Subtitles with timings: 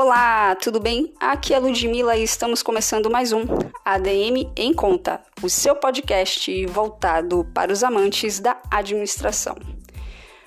[0.00, 1.12] Olá, tudo bem?
[1.18, 3.42] Aqui é Ludmilla e estamos começando mais um
[3.84, 9.56] ADM em Conta, o seu podcast voltado para os amantes da administração.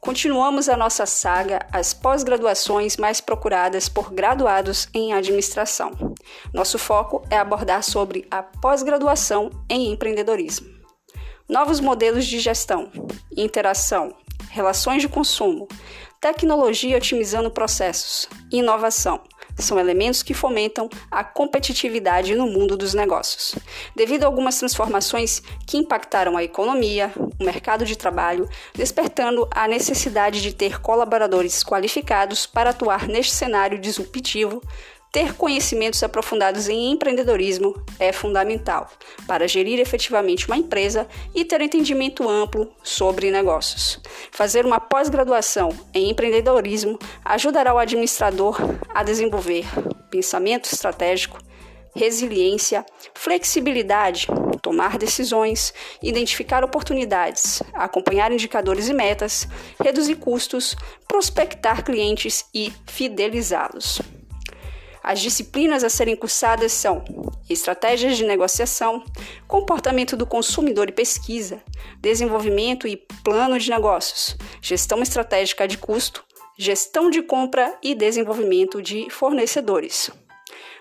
[0.00, 5.90] Continuamos a nossa saga As pós-graduações mais procuradas por graduados em administração.
[6.50, 10.68] Nosso foco é abordar sobre a pós-graduação em empreendedorismo.
[11.46, 12.90] Novos modelos de gestão,
[13.36, 14.16] interação,
[14.48, 15.68] relações de consumo,
[16.18, 19.20] tecnologia otimizando processos, inovação
[19.62, 23.54] são elementos que fomentam a competitividade no mundo dos negócios.
[23.94, 30.42] Devido a algumas transformações que impactaram a economia, o mercado de trabalho, despertando a necessidade
[30.42, 34.62] de ter colaboradores qualificados para atuar neste cenário disruptivo,
[35.14, 38.90] ter conhecimentos aprofundados em empreendedorismo é fundamental
[39.28, 44.00] para gerir efetivamente uma empresa e ter entendimento amplo sobre negócios.
[44.32, 48.58] Fazer uma pós-graduação em empreendedorismo ajudará o administrador
[48.92, 49.64] a desenvolver
[50.10, 51.38] pensamento estratégico,
[51.94, 52.84] resiliência,
[53.14, 54.26] flexibilidade,
[54.60, 59.46] tomar decisões, identificar oportunidades, acompanhar indicadores e metas,
[59.80, 60.74] reduzir custos,
[61.06, 64.00] prospectar clientes e fidelizá-los.
[65.04, 67.04] As disciplinas a serem cursadas são
[67.48, 69.04] estratégias de negociação,
[69.46, 71.62] comportamento do consumidor e pesquisa,
[72.00, 76.24] desenvolvimento e plano de negócios, gestão estratégica de custo,
[76.58, 80.10] gestão de compra e desenvolvimento de fornecedores.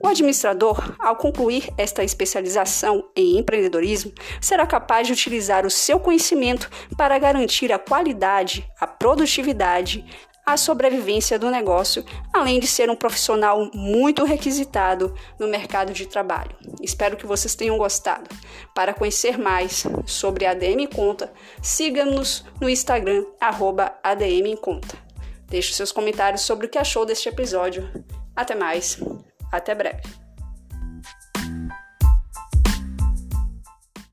[0.00, 6.70] O administrador, ao concluir esta especialização em empreendedorismo, será capaz de utilizar o seu conhecimento
[6.96, 10.04] para garantir a qualidade, a produtividade,
[10.46, 16.54] a sobrevivência do negócio, além de ser um profissional muito requisitado no mercado de trabalho.
[16.80, 18.30] Espero que vocês tenham gostado.
[18.72, 24.96] Para conhecer mais sobre a ADM Conta, siga-nos no Instagram, arroba ADM Conta.
[25.48, 27.88] Deixe seus comentários sobre o que achou deste episódio.
[28.34, 29.00] Até mais,
[29.50, 30.25] até breve.